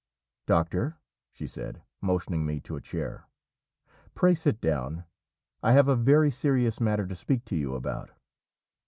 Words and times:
"Doctor," 0.47 0.97
she 1.31 1.45
said, 1.45 1.83
motioning 2.01 2.43
me 2.43 2.59
to 2.61 2.75
a 2.75 2.81
chair, 2.81 3.27
"pray 4.15 4.33
sit 4.33 4.59
down; 4.59 5.03
I 5.61 5.73
have 5.73 5.87
a 5.87 5.95
very 5.95 6.31
serious 6.31 6.81
matter 6.81 7.05
to 7.05 7.15
speak 7.15 7.45
to 7.45 7.55
you 7.55 7.75
about." 7.75 8.09